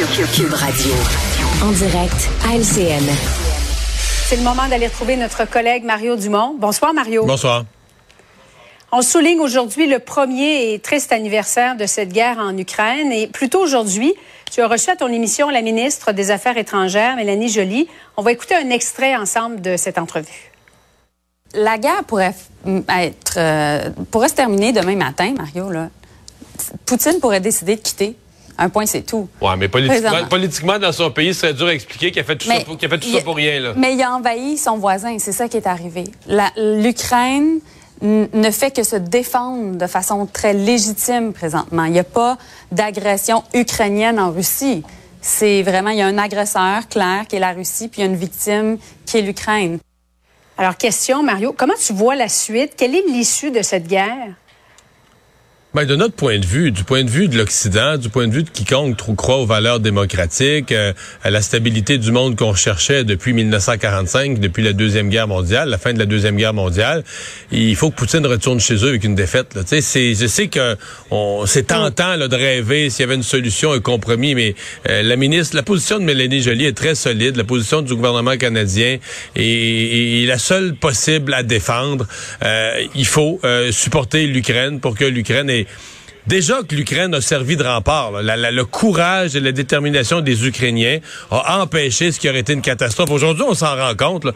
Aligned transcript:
Cube 0.00 0.54
Radio. 0.54 0.92
En 1.62 1.72
direct 1.72 2.30
à 2.48 2.56
LCN. 2.56 3.04
C'est 4.24 4.36
le 4.36 4.42
moment 4.42 4.66
d'aller 4.66 4.86
retrouver 4.86 5.16
notre 5.16 5.44
collègue 5.44 5.84
Mario 5.84 6.16
Dumont. 6.16 6.56
Bonsoir, 6.58 6.94
Mario. 6.94 7.26
Bonsoir. 7.26 7.66
On 8.92 9.02
souligne 9.02 9.40
aujourd'hui 9.40 9.86
le 9.86 9.98
premier 9.98 10.72
et 10.72 10.78
triste 10.78 11.12
anniversaire 11.12 11.76
de 11.76 11.84
cette 11.84 12.14
guerre 12.14 12.38
en 12.38 12.56
Ukraine. 12.56 13.12
Et 13.12 13.26
plus 13.26 13.50
tôt 13.50 13.60
aujourd'hui, 13.60 14.14
tu 14.50 14.62
as 14.62 14.68
reçu 14.68 14.88
à 14.88 14.96
ton 14.96 15.08
émission 15.08 15.50
la 15.50 15.60
ministre 15.60 16.12
des 16.12 16.30
Affaires 16.30 16.56
étrangères, 16.56 17.16
Mélanie 17.16 17.50
Joly. 17.50 17.86
On 18.16 18.22
va 18.22 18.32
écouter 18.32 18.54
un 18.54 18.70
extrait 18.70 19.14
ensemble 19.16 19.60
de 19.60 19.76
cette 19.76 19.98
entrevue. 19.98 20.50
La 21.52 21.76
guerre 21.76 22.04
pourrait 22.04 22.34
être 22.88 23.34
euh, 23.36 23.90
pourrait 24.10 24.30
se 24.30 24.34
terminer 24.34 24.72
demain 24.72 24.96
matin, 24.96 25.34
Mario. 25.36 25.68
Là. 25.68 25.90
Poutine 26.86 27.20
pourrait 27.20 27.40
décider 27.40 27.76
de 27.76 27.82
quitter. 27.82 28.16
Un 28.62 28.68
point, 28.68 28.84
c'est 28.86 29.02
tout. 29.02 29.26
Ouais, 29.40 29.56
mais 29.56 29.68
politiquement, 29.68 30.78
dans 30.78 30.92
son 30.92 31.10
pays, 31.10 31.32
ce 31.32 31.40
serait 31.40 31.54
dur 31.54 31.66
à 31.68 31.72
expliquer 31.74 32.10
qu'il 32.12 32.20
a 32.20 32.24
fait 32.24 32.36
tout, 32.36 32.46
ça, 32.46 32.60
pour, 32.60 32.76
qu'il 32.76 32.86
a 32.86 32.90
fait 32.90 32.98
tout 32.98 33.08
il- 33.08 33.14
ça 33.16 33.22
pour 33.22 33.34
rien. 33.36 33.58
Là. 33.58 33.72
Mais 33.74 33.94
il 33.94 34.02
a 34.02 34.14
envahi 34.14 34.58
son 34.58 34.76
voisin, 34.76 35.16
c'est 35.18 35.32
ça 35.32 35.48
qui 35.48 35.56
est 35.56 35.66
arrivé. 35.66 36.04
La- 36.26 36.52
L'Ukraine 36.56 37.60
n- 38.02 38.28
ne 38.32 38.50
fait 38.50 38.70
que 38.70 38.82
se 38.82 38.96
défendre 38.96 39.76
de 39.78 39.86
façon 39.86 40.26
très 40.26 40.52
légitime 40.52 41.32
présentement. 41.32 41.84
Il 41.84 41.92
n'y 41.92 41.98
a 41.98 42.04
pas 42.04 42.36
d'agression 42.70 43.42
ukrainienne 43.54 44.20
en 44.20 44.30
Russie. 44.30 44.82
C'est 45.22 45.62
vraiment, 45.62 45.90
il 45.90 45.98
y 45.98 46.02
a 46.02 46.06
un 46.06 46.18
agresseur 46.18 46.86
clair 46.88 47.24
qui 47.28 47.36
est 47.36 47.40
la 47.40 47.52
Russie, 47.52 47.88
puis 47.88 48.02
il 48.02 48.04
y 48.04 48.08
a 48.08 48.10
une 48.10 48.16
victime 48.18 48.76
qui 49.06 49.18
est 49.18 49.22
l'Ukraine. 49.22 49.78
Alors, 50.58 50.76
question, 50.76 51.22
Mario, 51.22 51.54
comment 51.56 51.72
tu 51.82 51.94
vois 51.94 52.14
la 52.16 52.28
suite? 52.28 52.72
Quelle 52.76 52.94
est 52.94 53.04
l'issue 53.08 53.50
de 53.50 53.62
cette 53.62 53.86
guerre? 53.86 54.34
Ben, 55.72 55.84
de 55.84 55.94
notre 55.94 56.16
point 56.16 56.40
de 56.40 56.46
vue, 56.46 56.72
du 56.72 56.82
point 56.82 57.04
de 57.04 57.10
vue 57.10 57.28
de 57.28 57.38
l'Occident, 57.38 57.96
du 57.96 58.08
point 58.08 58.26
de 58.26 58.32
vue 58.32 58.42
de 58.42 58.50
quiconque 58.50 58.96
croit 59.14 59.36
aux 59.36 59.46
valeurs 59.46 59.78
démocratiques, 59.78 60.72
euh, 60.72 60.92
à 61.22 61.30
la 61.30 61.40
stabilité 61.42 61.96
du 61.96 62.10
monde 62.10 62.34
qu'on 62.34 62.56
cherchait 62.56 63.04
depuis 63.04 63.32
1945, 63.32 64.40
depuis 64.40 64.64
la 64.64 64.72
Deuxième 64.72 65.10
Guerre 65.10 65.28
mondiale, 65.28 65.68
la 65.68 65.78
fin 65.78 65.92
de 65.92 66.00
la 66.00 66.06
Deuxième 66.06 66.34
Guerre 66.34 66.54
mondiale, 66.54 67.04
il 67.52 67.76
faut 67.76 67.90
que 67.90 67.94
Poutine 67.94 68.26
retourne 68.26 68.58
chez 68.58 68.84
eux 68.84 68.88
avec 68.88 69.04
une 69.04 69.14
défaite. 69.14 69.54
Là. 69.54 69.62
C'est, 69.64 70.14
je 70.14 70.26
sais 70.26 70.48
que 70.48 70.76
on, 71.12 71.44
c'est 71.46 71.68
tentant 71.68 72.16
là, 72.16 72.26
de 72.26 72.34
rêver 72.34 72.90
s'il 72.90 73.04
y 73.04 73.04
avait 73.04 73.14
une 73.14 73.22
solution, 73.22 73.70
un 73.70 73.78
compromis, 73.78 74.34
mais 74.34 74.56
euh, 74.88 75.04
la 75.04 75.14
ministre, 75.14 75.54
la 75.54 75.62
position 75.62 76.00
de 76.00 76.04
Mélanie 76.04 76.42
Joly 76.42 76.64
est 76.64 76.76
très 76.76 76.96
solide, 76.96 77.36
la 77.36 77.44
position 77.44 77.80
du 77.82 77.94
gouvernement 77.94 78.36
canadien 78.36 78.98
est, 79.36 80.22
est 80.22 80.26
la 80.26 80.38
seule 80.38 80.74
possible 80.74 81.32
à 81.32 81.44
défendre. 81.44 82.08
Euh, 82.42 82.72
il 82.96 83.06
faut 83.06 83.38
euh, 83.44 83.70
supporter 83.70 84.26
l'Ukraine 84.26 84.80
pour 84.80 84.96
que 84.96 85.04
l'Ukraine 85.04 85.59
way 85.64 85.99
Déjà 86.30 86.60
que 86.62 86.76
l'Ukraine 86.76 87.12
a 87.12 87.20
servi 87.20 87.56
de 87.56 87.64
rempart, 87.64 88.12
là. 88.12 88.22
La- 88.22 88.36
la- 88.36 88.52
le 88.52 88.64
courage 88.64 89.34
et 89.34 89.40
la 89.40 89.50
détermination 89.50 90.20
des 90.20 90.46
Ukrainiens 90.46 91.00
a 91.32 91.60
empêché 91.60 92.12
ce 92.12 92.20
qui 92.20 92.28
aurait 92.28 92.38
été 92.38 92.52
une 92.52 92.62
catastrophe. 92.62 93.10
Aujourd'hui, 93.10 93.42
on 93.48 93.54
s'en 93.54 93.74
rend 93.74 93.96
compte. 93.96 94.24
là. 94.26 94.32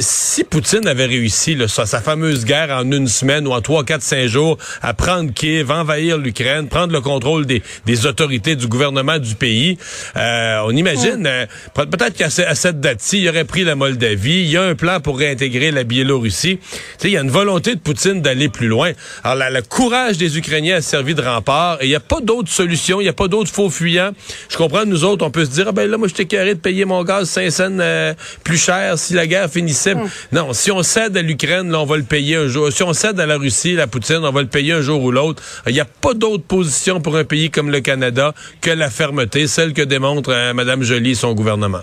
Si 0.00 0.42
Poutine 0.42 0.88
avait 0.88 1.04
réussi 1.06 1.54
là, 1.54 1.68
sa, 1.68 1.86
sa 1.86 2.00
fameuse 2.00 2.44
guerre 2.44 2.70
en 2.76 2.90
une 2.90 3.06
semaine 3.06 3.46
ou 3.46 3.52
en 3.52 3.60
trois, 3.60 3.84
quatre, 3.84 4.02
cinq 4.02 4.26
jours 4.26 4.58
à 4.82 4.94
prendre 4.94 5.32
Kiev, 5.32 5.70
envahir 5.70 6.18
l'Ukraine, 6.18 6.66
prendre 6.66 6.92
le 6.92 7.00
contrôle 7.00 7.46
des, 7.46 7.62
des 7.86 8.06
autorités 8.06 8.56
du 8.56 8.66
gouvernement 8.66 9.18
du 9.18 9.36
pays, 9.36 9.78
euh, 10.16 10.62
on 10.64 10.72
imagine 10.72 11.24
euh, 11.24 11.46
pe- 11.72 11.86
peut-être 11.86 12.14
qu'à 12.16 12.30
cette 12.30 12.80
date-ci, 12.80 13.20
il 13.22 13.28
aurait 13.28 13.44
pris 13.44 13.62
la 13.62 13.76
Moldavie. 13.76 14.40
Il 14.42 14.50
y 14.50 14.56
a 14.56 14.62
un 14.64 14.74
plan 14.74 14.98
pour 14.98 15.16
réintégrer 15.20 15.70
la 15.70 15.84
Biélorussie. 15.84 16.58
Il 17.04 17.10
y 17.10 17.16
a 17.16 17.20
une 17.20 17.30
volonté 17.30 17.76
de 17.76 17.80
Poutine 17.80 18.22
d'aller 18.22 18.48
plus 18.48 18.66
loin. 18.66 18.90
Alors, 19.22 19.36
la- 19.36 19.50
le 19.50 19.62
courage 19.62 20.18
des 20.18 20.36
Ukrainiens 20.36 20.78
a 20.78 20.80
servi 20.82 21.14
de 21.14 21.27
et 21.80 21.86
il 21.86 21.88
n'y 21.88 21.94
a 21.94 22.00
pas 22.00 22.20
d'autre 22.20 22.50
solution, 22.50 23.00
il 23.00 23.04
n'y 23.04 23.10
a 23.10 23.14
pas 23.14 23.28
d'autres 23.28 23.50
faux 23.50 23.70
fuyants. 23.70 24.12
Je 24.48 24.56
comprends, 24.56 24.84
nous 24.84 25.04
autres, 25.04 25.24
on 25.24 25.30
peut 25.30 25.44
se 25.44 25.50
dire, 25.50 25.66
ah 25.68 25.72
ben 25.72 25.90
là, 25.90 25.98
moi, 25.98 26.08
je 26.08 26.22
carré 26.22 26.54
de 26.54 26.60
payer 26.60 26.84
mon 26.84 27.02
gaz 27.04 27.28
5 27.28 27.50
cents 27.50 27.78
euh, 27.80 28.14
plus 28.44 28.58
cher 28.58 28.98
si 28.98 29.14
la 29.14 29.26
guerre 29.26 29.50
finissait. 29.50 29.94
Non, 30.32 30.52
si 30.52 30.70
on 30.70 30.82
cède 30.82 31.16
à 31.16 31.22
l'Ukraine, 31.22 31.70
là, 31.70 31.80
on 31.80 31.86
va 31.86 31.96
le 31.96 32.02
payer 32.02 32.36
un 32.36 32.48
jour. 32.48 32.72
Si 32.72 32.82
on 32.82 32.92
cède 32.92 33.18
à 33.20 33.26
la 33.26 33.36
Russie, 33.36 33.74
la 33.74 33.86
Poutine, 33.86 34.20
on 34.22 34.32
va 34.32 34.42
le 34.42 34.48
payer 34.48 34.72
un 34.72 34.82
jour 34.82 35.02
ou 35.02 35.10
l'autre. 35.10 35.42
Il 35.66 35.72
n'y 35.72 35.80
a 35.80 35.84
pas 35.86 36.14
d'autre 36.14 36.44
position 36.44 37.00
pour 37.00 37.16
un 37.16 37.24
pays 37.24 37.50
comme 37.50 37.70
le 37.70 37.80
Canada 37.80 38.34
que 38.60 38.70
la 38.70 38.90
fermeté, 38.90 39.46
celle 39.46 39.72
que 39.72 39.82
démontre 39.82 40.30
euh, 40.32 40.54
Mme 40.54 40.82
Joly 40.82 41.12
et 41.12 41.14
son 41.14 41.34
gouvernement. 41.34 41.82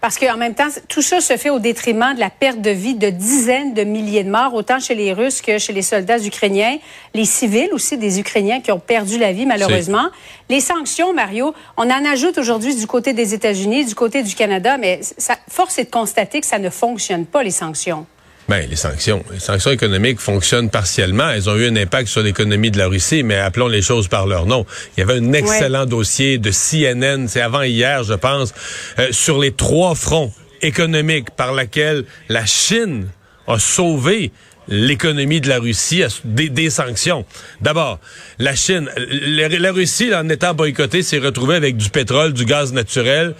Parce 0.00 0.16
qu'en 0.16 0.36
même 0.36 0.54
temps, 0.54 0.68
tout 0.88 1.02
ça 1.02 1.20
se 1.20 1.36
fait 1.36 1.50
au 1.50 1.58
détriment 1.58 2.14
de 2.14 2.20
la 2.20 2.30
perte 2.30 2.60
de 2.60 2.70
vie 2.70 2.94
de 2.94 3.10
dizaines 3.10 3.74
de 3.74 3.82
milliers 3.82 4.22
de 4.22 4.30
morts, 4.30 4.54
autant 4.54 4.78
chez 4.78 4.94
les 4.94 5.12
Russes 5.12 5.40
que 5.40 5.58
chez 5.58 5.72
les 5.72 5.82
soldats 5.82 6.18
ukrainiens, 6.18 6.78
les 7.14 7.24
civils 7.24 7.70
aussi 7.72 7.98
des 7.98 8.20
Ukrainiens 8.20 8.60
qui 8.60 8.70
ont 8.70 8.78
perdu 8.78 9.18
la 9.18 9.32
vie 9.32 9.44
malheureusement. 9.44 10.08
Les 10.48 10.60
sanctions, 10.60 11.12
Mario, 11.12 11.52
on 11.76 11.90
en 11.90 12.04
ajoute 12.04 12.38
aujourd'hui 12.38 12.76
du 12.76 12.86
côté 12.86 13.12
des 13.12 13.34
États-Unis, 13.34 13.86
du 13.86 13.94
côté 13.96 14.22
du 14.22 14.36
Canada, 14.36 14.78
mais 14.78 15.00
ça, 15.02 15.34
force 15.48 15.78
est 15.78 15.84
de 15.84 15.90
constater 15.90 16.40
que 16.40 16.46
ça 16.46 16.60
ne 16.60 16.70
fonctionne 16.70 17.26
pas, 17.26 17.42
les 17.42 17.50
sanctions. 17.50 18.06
Ben, 18.48 18.66
les 18.68 18.76
sanctions. 18.76 19.22
Les 19.30 19.40
sanctions 19.40 19.70
économiques 19.70 20.20
fonctionnent 20.20 20.70
partiellement. 20.70 21.28
Elles 21.28 21.50
ont 21.50 21.56
eu 21.56 21.66
un 21.66 21.76
impact 21.76 22.08
sur 22.08 22.22
l'économie 22.22 22.70
de 22.70 22.78
la 22.78 22.88
Russie, 22.88 23.22
mais 23.22 23.36
appelons 23.36 23.68
les 23.68 23.82
choses 23.82 24.08
par 24.08 24.26
leur 24.26 24.46
nom. 24.46 24.64
Il 24.96 25.00
y 25.00 25.02
avait 25.02 25.18
un 25.18 25.32
excellent 25.34 25.84
dossier 25.84 26.38
de 26.38 26.50
CNN, 26.50 27.28
c'est 27.28 27.42
avant 27.42 27.62
hier, 27.62 28.04
je 28.04 28.14
pense, 28.14 28.54
euh, 28.98 29.08
sur 29.10 29.38
les 29.38 29.52
trois 29.52 29.94
fronts 29.94 30.32
économiques 30.62 31.30
par 31.36 31.54
lesquels 31.54 32.04
la 32.30 32.46
Chine 32.46 33.08
a 33.46 33.58
sauvé 33.58 34.32
l'économie 34.68 35.40
de 35.40 35.48
la 35.48 35.58
Russie 35.58 36.02
des, 36.24 36.48
des 36.48 36.70
sanctions. 36.70 37.26
D'abord, 37.60 37.98
la 38.38 38.54
Chine, 38.54 38.88
la, 38.96 39.48
la 39.48 39.72
Russie, 39.72 40.08
là, 40.08 40.20
en 40.22 40.28
étant 40.28 40.54
boycottée, 40.54 41.02
s'est 41.02 41.18
retrouvée 41.18 41.56
avec 41.56 41.76
du 41.76 41.90
pétrole, 41.90 42.32
du 42.32 42.44
gaz 42.46 42.72
naturel. 42.72 43.34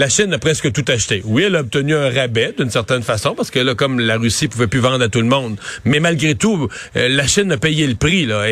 La 0.00 0.08
Chine 0.08 0.32
a 0.32 0.38
presque 0.38 0.72
tout 0.72 0.84
acheté. 0.88 1.20
Oui, 1.26 1.42
elle 1.42 1.56
a 1.56 1.60
obtenu 1.60 1.94
un 1.94 2.08
rabais 2.08 2.54
d'une 2.56 2.70
certaine 2.70 3.02
façon 3.02 3.34
parce 3.34 3.50
que 3.50 3.58
là, 3.58 3.74
comme 3.74 4.00
la 4.00 4.16
Russie 4.16 4.48
pouvait 4.48 4.66
plus 4.66 4.78
vendre 4.78 5.04
à 5.04 5.10
tout 5.10 5.20
le 5.20 5.26
monde, 5.26 5.58
mais 5.84 6.00
malgré 6.00 6.34
tout, 6.34 6.68
euh, 6.96 7.10
la 7.10 7.26
Chine 7.26 7.52
a 7.52 7.58
payé 7.58 7.86
le 7.86 7.96
prix 7.96 8.24
là 8.24 8.46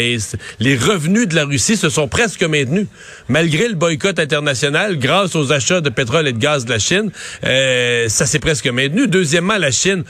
les 0.61 0.77
revenus 0.77 1.27
de 1.27 1.35
la 1.35 1.47
Russie 1.47 1.79
se 1.79 1.89
sont 1.89 2.07
presque 2.07 2.43
maintenus 2.43 2.87
malgré 3.29 3.67
le 3.67 3.77
boycott 3.77 4.19
international 4.19 4.99
grâce 4.99 5.35
aux 5.37 5.51
achats 5.51 5.81
de 5.81 5.89
pétrole 5.89 6.29
et 6.29 6.35
de 6.35 6.39
gaz 6.39 6.67
de 6.67 6.71
la 6.71 6.79
Chine. 6.79 7.11
euh, 7.45 8.11
ça 8.11 8.27
s'est 8.27 8.41
presque 8.41 8.67
maintenu. 8.67 9.07
Deuxièmement, 9.07 9.57
la 9.57 9.71
Chine 9.71 10.05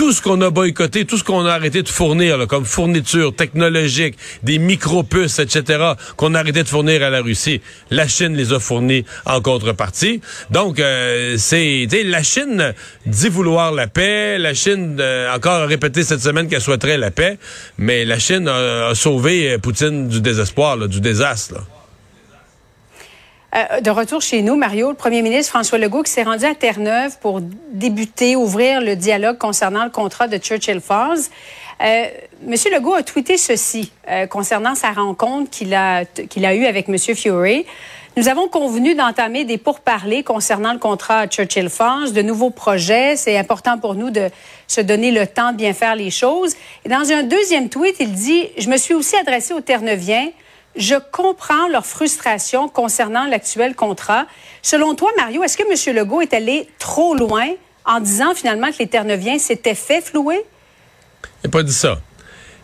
tout 0.00 0.12
ce 0.12 0.22
qu'on 0.22 0.40
a 0.40 0.48
boycotté, 0.48 1.04
tout 1.04 1.18
ce 1.18 1.24
qu'on 1.24 1.44
a 1.44 1.52
arrêté 1.52 1.82
de 1.82 1.88
fournir, 1.90 2.38
là, 2.38 2.46
comme 2.46 2.64
fourniture 2.64 3.36
technologique, 3.36 4.16
des 4.42 4.56
micro-puces, 4.56 5.40
etc., 5.40 5.92
qu'on 6.16 6.34
a 6.34 6.38
arrêté 6.38 6.62
de 6.62 6.68
fournir 6.68 7.02
à 7.02 7.10
la 7.10 7.20
Russie, 7.20 7.60
la 7.90 8.08
Chine 8.08 8.34
les 8.34 8.54
a 8.54 8.60
fournis 8.60 9.04
en 9.26 9.42
contrepartie. 9.42 10.22
Donc, 10.48 10.80
euh, 10.80 11.34
c'est, 11.36 11.86
la 12.06 12.22
Chine 12.22 12.72
dit 13.04 13.28
vouloir 13.28 13.72
la 13.72 13.88
paix, 13.88 14.38
la 14.38 14.54
Chine 14.54 14.96
euh, 15.00 15.34
encore 15.34 15.68
répété 15.68 16.02
cette 16.02 16.22
semaine 16.22 16.48
qu'elle 16.48 16.62
souhaiterait 16.62 16.96
la 16.96 17.10
paix, 17.10 17.36
mais 17.76 18.06
la 18.06 18.18
Chine 18.18 18.48
a, 18.48 18.94
sauvé 18.94 19.52
euh, 19.52 19.58
Poutine 19.58 20.08
du 20.08 20.22
désespoir, 20.22 20.78
du 20.88 21.02
désastre. 21.02 21.60
Euh, 23.54 23.80
de 23.80 23.90
retour 23.90 24.22
chez 24.22 24.42
nous, 24.42 24.54
Mario, 24.54 24.90
le 24.90 24.94
premier 24.94 25.22
ministre 25.22 25.50
François 25.50 25.78
Legault 25.78 26.04
qui 26.04 26.12
s'est 26.12 26.22
rendu 26.22 26.44
à 26.44 26.54
Terre-Neuve 26.54 27.18
pour 27.20 27.40
débuter, 27.72 28.36
ouvrir 28.36 28.80
le 28.80 28.94
dialogue 28.94 29.38
concernant 29.38 29.82
le 29.82 29.90
contrat 29.90 30.28
de 30.28 30.38
Churchill 30.38 30.80
Falls. 30.80 31.18
Euh, 31.82 32.04
Monsieur 32.46 32.70
Legault 32.72 32.94
a 32.94 33.02
tweeté 33.02 33.36
ceci 33.36 33.90
euh, 34.08 34.26
concernant 34.26 34.76
sa 34.76 34.92
rencontre 34.92 35.50
qu'il 35.50 35.74
a, 35.74 36.04
qu'il 36.04 36.46
a 36.46 36.54
eue 36.54 36.64
avec 36.64 36.86
Monsieur 36.86 37.14
Fury. 37.14 37.66
Nous 38.16 38.28
avons 38.28 38.48
convenu 38.48 38.94
d'entamer 38.94 39.44
des 39.44 39.58
pourparlers 39.58 40.22
concernant 40.22 40.72
le 40.72 40.78
contrat 40.78 41.26
Churchill 41.26 41.70
Farms, 41.70 42.12
de 42.12 42.22
nouveaux 42.22 42.50
projets. 42.50 43.16
C'est 43.16 43.36
important 43.36 43.78
pour 43.78 43.94
nous 43.96 44.10
de 44.10 44.28
se 44.68 44.80
donner 44.80 45.10
le 45.10 45.26
temps 45.26 45.52
de 45.52 45.56
bien 45.56 45.72
faire 45.72 45.96
les 45.96 46.10
choses. 46.10 46.54
Et 46.84 46.88
dans 46.88 47.10
un 47.10 47.24
deuxième 47.24 47.68
tweet, 47.68 47.96
il 47.98 48.12
dit, 48.12 48.48
je 48.58 48.68
me 48.68 48.76
suis 48.76 48.94
aussi 48.94 49.16
adressé 49.16 49.54
aux 49.54 49.60
Terneviens. 49.60 50.28
Je 50.76 50.94
comprends 51.12 51.68
leur 51.68 51.84
frustration 51.84 52.68
concernant 52.68 53.26
l'actuel 53.26 53.74
contrat. 53.74 54.26
Selon 54.62 54.94
toi, 54.94 55.10
Mario, 55.16 55.42
est-ce 55.42 55.56
que 55.56 55.64
M. 55.64 55.96
Legault 55.96 56.20
est 56.20 56.32
allé 56.32 56.68
trop 56.78 57.14
loin 57.14 57.48
en 57.84 58.00
disant 58.00 58.34
finalement 58.34 58.70
que 58.70 58.78
les 58.78 58.86
Terneviens 58.86 59.38
s'étaient 59.38 59.74
fait 59.74 60.00
flouer? 60.00 60.44
Il 61.42 61.46
n'a 61.46 61.50
pas 61.50 61.62
dit 61.62 61.72
ça. 61.72 61.98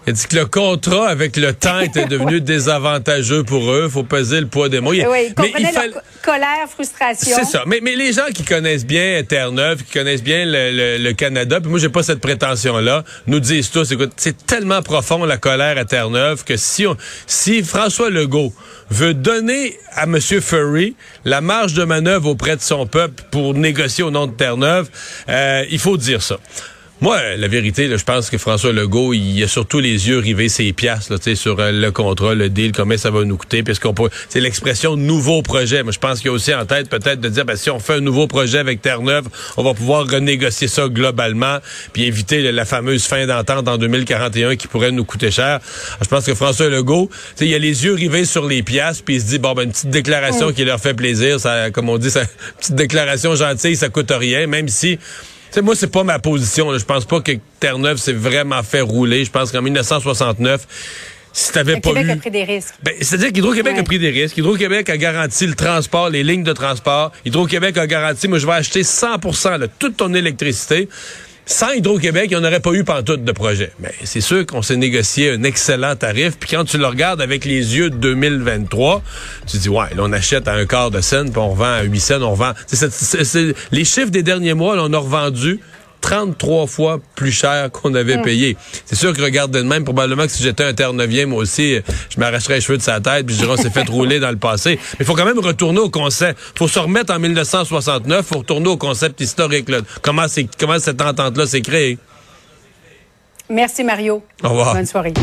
Il 0.06 0.12
dit 0.12 0.26
que 0.28 0.36
le 0.36 0.46
contrat 0.46 1.08
avec 1.08 1.36
le 1.36 1.52
temps 1.52 1.80
était 1.80 2.04
devenu 2.08 2.40
désavantageux 2.40 3.42
pour 3.42 3.72
eux. 3.72 3.88
faut 3.88 4.04
peser 4.04 4.40
le 4.40 4.46
poids 4.46 4.68
des 4.68 4.80
mots. 4.80 4.90
Oui, 4.90 5.02
il 5.28 5.34
comprenait 5.34 5.72
leur 5.72 6.02
colère, 6.22 6.68
frustration. 6.68 7.36
C'est 7.36 7.44
ça. 7.44 7.64
Mais, 7.66 7.80
mais 7.82 7.96
les 7.96 8.12
gens 8.12 8.26
qui 8.32 8.44
connaissent 8.44 8.86
bien 8.86 9.22
Terre-Neuve, 9.28 9.82
qui 9.82 9.92
connaissent 9.92 10.22
bien 10.22 10.44
le, 10.46 10.98
le, 10.98 11.12
Canada, 11.12 11.60
puis 11.60 11.70
moi, 11.70 11.80
j'ai 11.80 11.88
pas 11.88 12.04
cette 12.04 12.20
prétention-là, 12.20 13.02
nous 13.26 13.40
disent 13.40 13.70
tous, 13.70 13.90
écoute, 13.90 14.12
c'est 14.16 14.46
tellement 14.46 14.80
profond 14.80 15.24
la 15.24 15.38
colère 15.38 15.76
à 15.76 15.84
Terre-Neuve 15.84 16.44
que 16.44 16.56
si, 16.56 16.86
on, 16.86 16.96
si 17.26 17.64
François 17.64 18.10
Legault 18.10 18.52
veut 18.90 19.14
donner 19.14 19.76
à 19.92 20.04
M. 20.04 20.20
Furry 20.20 20.94
la 21.24 21.40
marge 21.40 21.74
de 21.74 21.82
manœuvre 21.82 22.28
auprès 22.28 22.54
de 22.56 22.62
son 22.62 22.86
peuple 22.86 23.24
pour 23.32 23.54
négocier 23.54 24.04
au 24.04 24.12
nom 24.12 24.26
de 24.26 24.32
Terre-Neuve, 24.32 24.88
euh, 25.28 25.64
il 25.70 25.80
faut 25.80 25.96
dire 25.96 26.22
ça. 26.22 26.38
Moi, 27.02 27.20
la 27.37 27.46
vérité, 27.46 27.90
je 27.94 28.04
pense 28.04 28.31
que 28.31 28.38
François 28.38 28.72
Legault, 28.72 29.12
il 29.12 29.43
a 29.44 29.48
surtout 29.48 29.81
les 29.81 30.08
yeux 30.08 30.19
rivés 30.19 30.48
ses 30.48 30.72
piastres 30.72 31.12
là, 31.12 31.34
sur 31.34 31.60
euh, 31.60 31.70
le 31.70 31.90
contrat, 31.93 32.34
le 32.34 32.48
deal, 32.48 32.72
combien 32.72 32.96
ça 32.96 33.10
va 33.10 33.22
nous 33.25 33.37
coûter, 33.37 33.62
puisqu'on 33.62 33.93
peut. 33.93 34.08
C'est 34.31 34.40
l'expression 34.40 34.96
nouveau 34.96 35.43
projet. 35.43 35.82
Mais 35.82 35.93
je 35.93 35.98
pense 35.98 36.20
qu'il 36.20 36.28
y 36.28 36.31
a 36.31 36.32
aussi 36.32 36.54
en 36.54 36.64
tête 36.64 36.88
peut-être 36.88 37.20
de 37.20 37.28
dire 37.28 37.44
ben, 37.44 37.54
si 37.54 37.69
on 37.69 37.81
fait 37.81 37.96
un 37.96 38.00
nouveau 38.00 38.26
projet 38.26 38.56
avec 38.56 38.81
Terre-Neuve, 38.81 39.26
on 39.58 39.62
va 39.62 39.75
pouvoir 39.75 40.08
renégocier 40.08 40.69
ça 40.69 40.88
globalement, 40.88 41.58
puis 41.93 42.04
éviter 42.04 42.50
la 42.50 42.64
fameuse 42.64 43.04
fin 43.04 43.26
d'entente 43.26 43.69
en 43.69 43.76
2041 43.76 44.56
qui 44.56 44.66
pourrait 44.66 44.90
nous 44.90 45.04
coûter 45.04 45.31
cher. 45.31 45.60
Je 46.00 46.08
pense 46.08 46.25
que 46.25 46.34
François 46.34 46.70
Legault, 46.70 47.10
il 47.42 47.52
a 47.52 47.58
les 47.58 47.84
yeux 47.84 47.92
rivés 47.92 48.25
sur 48.25 48.46
les 48.46 48.62
piastres, 48.62 49.04
puis 49.04 49.16
il 49.16 49.20
se 49.20 49.26
dit 49.26 49.38
bon 49.38 49.52
ben 49.52 49.64
une 49.64 49.72
petite 49.72 49.90
déclaration 49.90 50.50
qui 50.50 50.64
leur 50.64 50.81
fait 50.81 50.94
plaisir, 50.94 51.40
ça, 51.40 51.70
comme 51.70 51.90
on 51.90 51.99
dit, 51.99 52.10
ça, 52.10 52.22
une 52.22 52.28
petite 52.58 52.75
déclaration 52.75 53.34
gentille, 53.34 53.76
ça 53.76 53.90
coûte 53.90 54.10
rien, 54.16 54.46
même 54.46 54.69
si 54.69 54.99
sais, 55.56 55.62
moi, 55.62 55.74
c'est 55.74 55.90
pas 55.90 56.04
ma 56.04 56.18
position. 56.18 56.76
Je 56.76 56.84
pense 56.84 57.04
pas 57.04 57.20
que 57.20 57.32
Terre-Neuve 57.60 57.96
s'est 57.96 58.12
vraiment 58.12 58.62
fait 58.62 58.82
rouler. 58.82 59.24
Je 59.24 59.30
pense 59.30 59.50
qu'en 59.50 59.62
1969, 59.62 60.66
si 61.32 61.52
t'avais 61.52 61.80
pas 61.80 61.90
Québec 61.90 62.06
eu... 62.06 62.10
a 62.10 62.16
pris 62.16 62.30
des 62.30 62.44
risques. 62.44 62.74
Ben, 62.82 62.94
c'est-à-dire 63.00 63.32
qu'Hydro-Québec 63.32 63.78
a 63.78 63.82
pris 63.82 63.98
des 63.98 64.10
risques. 64.10 64.36
Hydro-Québec 64.36 64.88
a 64.90 64.96
garanti 64.96 65.46
le 65.46 65.54
transport, 65.54 66.10
les 66.10 66.22
lignes 66.22 66.44
de 66.44 66.52
transport. 66.52 67.12
Hydro-Québec 67.24 67.76
a 67.78 67.86
garanti, 67.86 68.28
moi, 68.28 68.38
je 68.38 68.46
vais 68.46 68.52
acheter 68.52 68.82
100 68.82 69.18
de 69.58 69.68
toute 69.78 69.96
ton 69.96 70.12
électricité. 70.14 70.88
Sans 71.48 71.70
Hydro-Québec, 71.70 72.26
il 72.32 72.37
n'y 72.37 72.44
en 72.44 72.44
aurait 72.44 72.58
pas 72.58 72.72
eu 72.72 72.82
pantoute 72.82 73.22
de 73.22 73.31
projet. 73.31 73.70
Mais 73.78 73.94
c'est 74.02 74.20
sûr 74.20 74.44
qu'on 74.44 74.62
s'est 74.62 74.76
négocié 74.76 75.31
un 75.31 75.44
excellent 75.44 75.94
tarif. 75.94 76.37
Puis 76.40 76.50
quand 76.50 76.64
tu 76.64 76.76
le 76.76 76.87
regardes 76.87 77.20
avec 77.20 77.44
les 77.44 77.76
yeux 77.76 77.88
de 77.88 77.96
2023, 77.96 79.00
tu 79.46 79.58
dis, 79.58 79.69
ouais, 79.69 79.94
là, 79.94 80.02
on 80.02 80.12
achète 80.12 80.48
à 80.48 80.54
un 80.54 80.66
quart 80.66 80.90
de 80.90 81.00
scène, 81.00 81.31
puis 81.31 81.38
on 81.38 81.50
revend 81.50 81.72
à 81.72 81.82
8 81.82 82.00
cents, 82.00 82.22
on 82.22 82.32
revend... 82.32 82.52
les 83.70 83.84
chiffres 83.84 84.10
des 84.10 84.25
derniers 84.25 84.54
mois, 84.54 84.75
là, 84.75 84.82
on 84.87 84.93
a 84.93 84.98
revendu 84.98 85.60
33 86.06 86.68
fois 86.68 87.00
plus 87.16 87.32
cher 87.32 87.68
qu'on 87.72 87.92
avait 87.94 88.18
mm. 88.18 88.22
payé. 88.22 88.56
C'est 88.84 88.94
sûr 88.94 89.12
que 89.12 89.20
regarde 89.20 89.50
de 89.50 89.60
même, 89.62 89.82
probablement 89.82 90.22
que 90.22 90.30
si 90.30 90.44
j'étais 90.44 90.62
un 90.62 90.72
terre 90.72 90.92
neuvième 90.92 91.30
moi 91.30 91.42
aussi, 91.42 91.80
je 92.10 92.20
m'arracherais 92.20 92.54
les 92.54 92.60
cheveux 92.60 92.78
de 92.78 92.82
sa 92.82 93.00
tête, 93.00 93.26
puis 93.26 93.34
je 93.34 93.40
dirais, 93.40 93.54
on 93.58 93.60
s'est 93.60 93.70
fait 93.70 93.88
rouler 93.88 94.20
dans 94.20 94.30
le 94.30 94.36
passé. 94.36 94.78
Mais 94.92 94.98
il 95.00 95.04
faut 95.04 95.14
quand 95.14 95.24
même 95.24 95.40
retourner 95.40 95.80
au 95.80 95.90
concept. 95.90 96.38
faut 96.56 96.68
se 96.68 96.78
remettre 96.78 97.12
en 97.12 97.18
1969, 97.18 98.24
faut 98.24 98.38
retourner 98.38 98.68
au 98.68 98.76
concept 98.76 99.20
historique. 99.20 99.68
Là. 99.68 99.78
Comment, 100.00 100.26
comment 100.60 100.78
cette 100.78 101.02
entente-là 101.02 101.46
s'est 101.46 101.60
créée? 101.60 101.98
Merci, 103.50 103.82
Mario. 103.82 104.22
Au 104.44 104.50
revoir. 104.50 104.74
Bonne 104.74 104.86
soirée. 104.86 105.14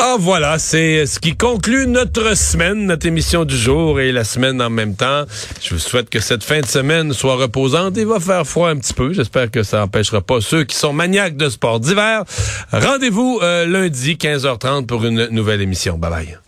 Ah 0.00 0.14
voilà, 0.16 0.60
c'est 0.60 1.06
ce 1.06 1.18
qui 1.18 1.36
conclut 1.36 1.88
notre 1.88 2.36
semaine, 2.36 2.86
notre 2.86 3.04
émission 3.06 3.44
du 3.44 3.56
jour 3.56 3.98
et 3.98 4.12
la 4.12 4.22
semaine 4.22 4.62
en 4.62 4.70
même 4.70 4.94
temps. 4.94 5.24
Je 5.60 5.74
vous 5.74 5.80
souhaite 5.80 6.08
que 6.08 6.20
cette 6.20 6.44
fin 6.44 6.60
de 6.60 6.66
semaine 6.66 7.12
soit 7.12 7.34
reposante. 7.34 7.94
Il 7.96 8.06
va 8.06 8.20
faire 8.20 8.46
froid 8.46 8.70
un 8.70 8.76
petit 8.76 8.94
peu. 8.94 9.12
J'espère 9.12 9.50
que 9.50 9.64
ça 9.64 9.78
n'empêchera 9.78 10.20
pas 10.20 10.40
ceux 10.40 10.62
qui 10.62 10.76
sont 10.76 10.92
maniaques 10.92 11.36
de 11.36 11.48
sport 11.48 11.80
d'hiver. 11.80 12.22
Rendez-vous 12.70 13.40
euh, 13.42 13.66
lundi 13.66 14.14
15h30 14.14 14.86
pour 14.86 15.04
une 15.04 15.26
nouvelle 15.32 15.62
émission. 15.62 15.98
Bye 15.98 16.10
bye. 16.10 16.47